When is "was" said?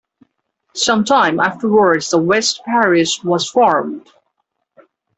3.23-3.47